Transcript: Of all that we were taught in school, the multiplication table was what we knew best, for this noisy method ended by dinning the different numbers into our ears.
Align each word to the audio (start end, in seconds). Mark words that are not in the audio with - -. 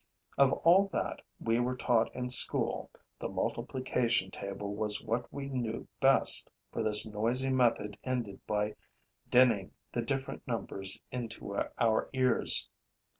Of 0.35 0.51
all 0.51 0.87
that 0.93 1.21
we 1.39 1.59
were 1.59 1.77
taught 1.77 2.11
in 2.15 2.31
school, 2.31 2.89
the 3.19 3.29
multiplication 3.29 4.31
table 4.31 4.73
was 4.75 5.05
what 5.05 5.31
we 5.31 5.47
knew 5.47 5.87
best, 5.99 6.49
for 6.71 6.81
this 6.81 7.05
noisy 7.05 7.51
method 7.51 7.95
ended 8.03 8.39
by 8.47 8.73
dinning 9.29 9.73
the 9.93 10.01
different 10.01 10.47
numbers 10.47 11.03
into 11.11 11.55
our 11.77 12.09
ears. 12.13 12.67